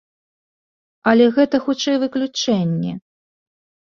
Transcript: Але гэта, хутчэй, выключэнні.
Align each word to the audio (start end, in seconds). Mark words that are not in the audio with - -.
Але 1.11 1.27
гэта, 1.35 1.55
хутчэй, 1.65 1.97
выключэнні. 2.05 2.91